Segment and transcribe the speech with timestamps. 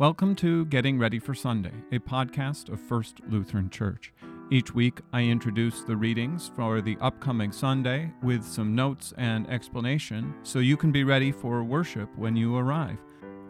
[0.00, 4.14] Welcome to Getting Ready for Sunday, a podcast of First Lutheran Church.
[4.50, 10.32] Each week, I introduce the readings for the upcoming Sunday with some notes and explanation
[10.42, 12.96] so you can be ready for worship when you arrive.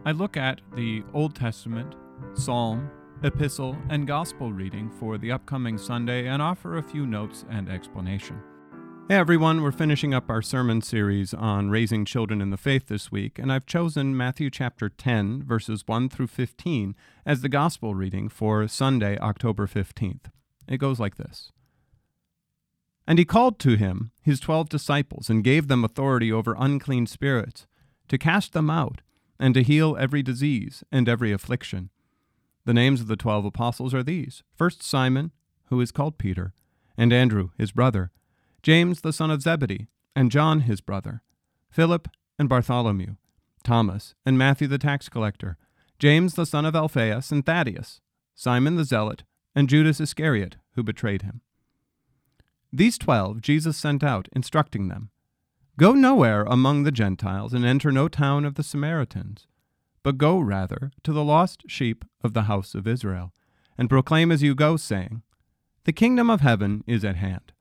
[0.04, 1.94] I look at the Old Testament,
[2.34, 2.90] Psalm,
[3.22, 8.42] Epistle, and Gospel reading for the upcoming Sunday and offer a few notes and explanation.
[9.10, 13.10] Hey everyone, we're finishing up our sermon series on raising children in the faith this
[13.10, 16.94] week, and I've chosen Matthew chapter 10, verses 1 through 15,
[17.26, 20.26] as the gospel reading for Sunday, October 15th.
[20.68, 21.50] It goes like this
[23.04, 27.66] And he called to him his twelve disciples, and gave them authority over unclean spirits,
[28.06, 29.00] to cast them out,
[29.40, 31.90] and to heal every disease and every affliction.
[32.64, 35.32] The names of the twelve apostles are these First Simon,
[35.64, 36.52] who is called Peter,
[36.96, 38.12] and Andrew, his brother
[38.62, 41.22] James the son of Zebedee, and John his brother,
[41.70, 43.16] Philip and Bartholomew,
[43.64, 45.56] Thomas and Matthew the tax collector,
[45.98, 48.00] James the son of Alphaeus and Thaddaeus,
[48.34, 49.22] Simon the zealot,
[49.54, 51.40] and Judas Iscariot, who betrayed him.
[52.72, 55.10] These twelve Jesus sent out, instructing them
[55.78, 59.46] Go nowhere among the Gentiles, and enter no town of the Samaritans,
[60.02, 63.32] but go rather to the lost sheep of the house of Israel,
[63.78, 65.22] and proclaim as you go, saying,
[65.84, 67.52] The kingdom of heaven is at hand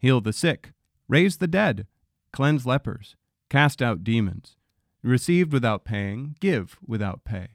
[0.00, 0.72] heal the sick,
[1.08, 1.86] raise the dead,
[2.32, 3.14] cleanse lepers,
[3.48, 4.56] cast out demons.
[5.02, 7.50] Received without paying, give without pay.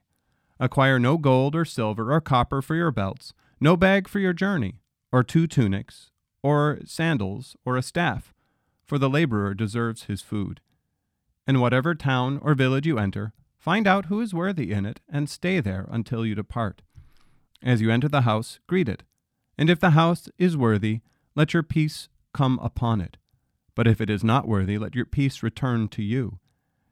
[0.60, 4.80] Acquire no gold or silver or copper for your belts, no bag for your journey,
[5.12, 8.34] or two tunics, or sandals, or a staff,
[8.86, 10.60] for the laborer deserves his food.
[11.48, 15.30] In whatever town or village you enter, find out who is worthy in it, and
[15.30, 16.82] stay there until you depart.
[17.62, 19.04] As you enter the house, greet it.
[19.58, 21.02] And if the house is worthy,
[21.36, 23.18] let your peace come upon it.
[23.76, 26.40] But if it is not worthy, let your peace return to you.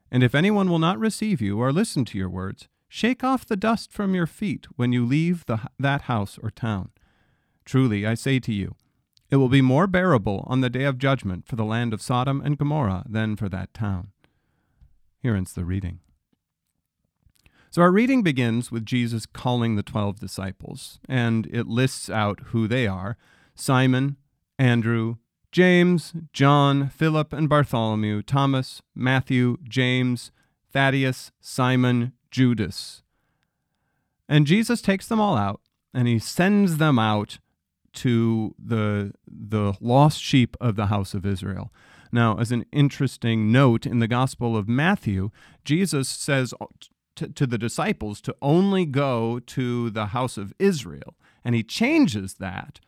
[0.09, 3.57] And if anyone will not receive you or listen to your words, shake off the
[3.57, 6.91] dust from your feet when you leave the, that house or town.
[7.65, 8.75] Truly, I say to you,
[9.29, 12.41] it will be more bearable on the day of judgment for the land of Sodom
[12.41, 14.09] and Gomorrah than for that town.
[15.19, 15.99] Here ends the reading.
[17.71, 22.67] So, our reading begins with Jesus calling the twelve disciples, and it lists out who
[22.67, 23.17] they are
[23.55, 24.17] Simon,
[24.59, 25.15] Andrew,
[25.53, 30.31] James, John, Philip and Bartholomew, Thomas, Matthew, James,
[30.73, 33.03] Thaddaeus, Simon, Judas.
[34.27, 35.61] And Jesus takes them all out
[35.93, 37.37] and he sends them out
[37.93, 41.71] to the the lost sheep of the house of Israel.
[42.11, 45.29] Now, as an interesting note in the Gospel of Matthew,
[45.63, 46.55] Jesus says
[47.15, 51.13] to, to the disciples to only go to the house of Israel,
[51.45, 52.79] and he changes that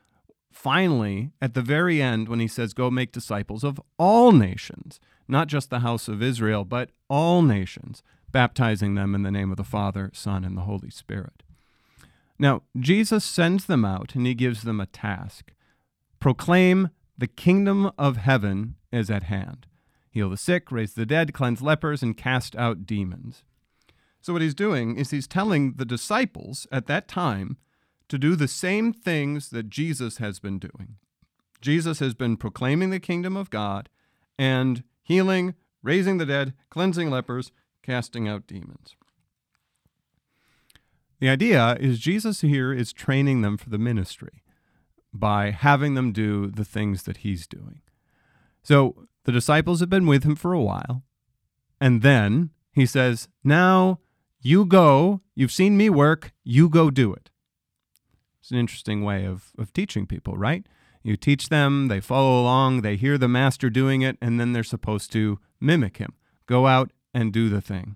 [0.56, 5.48] finally, at the very end, when he says, Go make disciples of all nations, not
[5.48, 8.02] just the house of Israel, but all nations,
[8.32, 11.44] baptizing them in the name of the Father, Son, and the Holy Spirit.
[12.40, 15.52] Now, Jesus sends them out and he gives them a task
[16.20, 19.68] proclaim the kingdom of heaven is at hand.
[20.10, 23.44] Heal the sick, raise the dead, cleanse lepers, and cast out demons.
[24.22, 27.58] So, what he's doing is he's telling the disciples at that time
[28.10, 30.98] to do the same things that Jesus has been doing.
[31.62, 33.90] Jesus has been proclaiming the kingdom of God
[34.38, 37.52] and healing, raising the dead, cleansing lepers,
[37.82, 38.96] casting out demons.
[41.20, 44.44] The idea is Jesus here is training them for the ministry
[45.14, 47.82] by having them do the things that he's doing.
[48.62, 51.04] So the disciples have been with him for a while,
[51.80, 54.00] and then he says, Now
[54.42, 57.30] you go, you've seen me work, you go do it.
[58.46, 60.68] It's an interesting way of, of teaching people, right?
[61.02, 64.64] You teach them, they follow along, they hear the master doing it, and then they're
[64.64, 66.14] supposed to mimic him.
[66.46, 67.96] Go out and do the thing.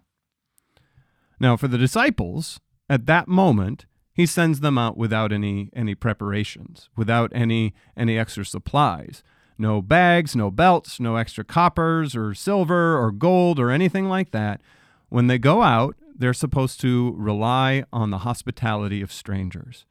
[1.40, 2.60] Now, for the disciples,
[2.90, 8.44] at that moment, he sends them out without any any preparations, without any any extra
[8.44, 9.22] supplies.
[9.56, 14.62] No bags, no belts, no extra coppers or silver or gold or anything like that.
[15.10, 19.86] When they go out, they're supposed to rely on the hospitality of strangers.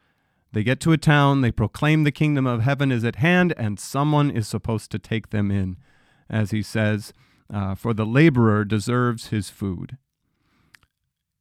[0.53, 3.79] They get to a town, they proclaim the kingdom of heaven is at hand, and
[3.79, 5.77] someone is supposed to take them in.
[6.31, 7.12] As he says,
[7.53, 9.99] uh, for the laborer deserves his food.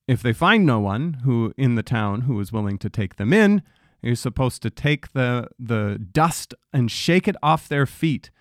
[0.07, 3.33] If they find no one who in the town who is willing to take them
[3.33, 3.62] in,
[4.01, 8.31] he's supposed to take the, the dust and shake it off their feet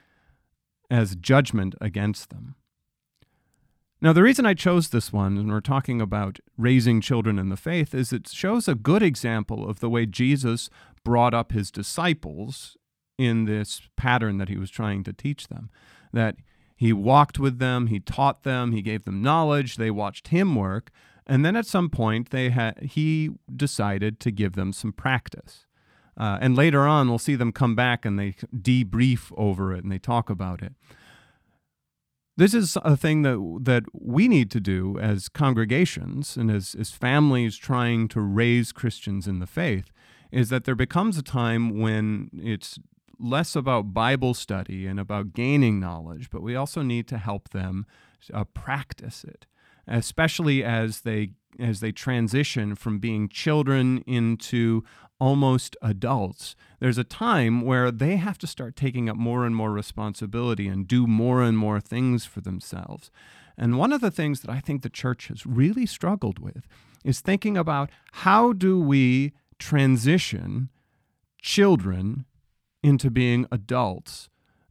[0.90, 2.54] as judgment against them.
[4.00, 7.56] Now, the reason I chose this one, and we're talking about raising children in the
[7.56, 10.68] faith, is it shows a good example of the way Jesus
[11.02, 12.76] brought up his disciples
[13.16, 15.70] in this pattern that he was trying to teach them.
[16.12, 16.36] That
[16.76, 20.90] he walked with them, he taught them, he gave them knowledge, they watched him work,
[21.26, 25.66] And then at some point, they had he decided to give them some practice.
[26.16, 29.90] Uh, and later on, we'll see them come back and they debrief over it and
[29.90, 30.74] they talk about it.
[32.38, 36.90] This is a thing that that we need to do as congregations and as, as
[36.90, 39.90] families trying to raise Christians in the faith,
[40.30, 42.78] is that there becomes a time when it's
[43.18, 47.86] less about Bible study and about gaining knowledge, but we also need to help them
[48.34, 49.46] uh, practice it,
[49.86, 54.84] especially as they as they transition from being children into
[55.18, 56.56] almost adults.
[56.80, 60.86] There's a time where they have to start taking up more and more responsibility and
[60.86, 63.10] do more and more things for themselves.
[63.56, 66.66] And one of the things that I think the church has really struggled with
[67.04, 70.68] is thinking about how do we transition
[71.40, 72.26] children
[72.82, 74.28] into being adults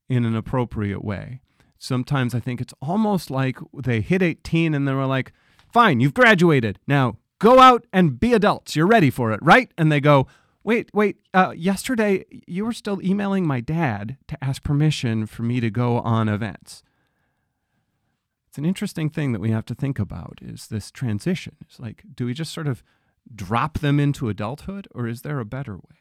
[0.07, 1.41] in an appropriate way.
[1.80, 5.33] Sometimes I think it's almost like they hit 18 and they were like,
[5.71, 6.80] fine, you've graduated.
[6.88, 8.75] Now go out and be adults.
[8.75, 9.71] You're ready for it, right?
[9.77, 10.27] And they go,
[10.63, 15.59] wait, wait, uh, yesterday you were still emailing my dad to ask permission for me
[15.59, 16.83] to go on events.
[18.49, 21.55] It's an interesting thing that we have to think about is this transition.
[21.61, 22.83] It's like, do we just sort of
[23.33, 25.97] drop them into adulthood or is there a better way?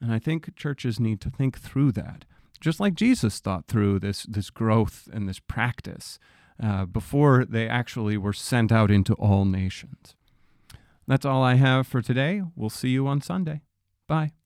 [0.00, 2.24] And I think churches need to think through that,
[2.60, 6.18] just like Jesus thought through this, this growth and this practice
[6.62, 10.14] uh, before they actually were sent out into all nations.
[11.08, 12.42] That's all I have for today.
[12.54, 13.62] We'll see you on Sunday.
[14.06, 14.37] Bye.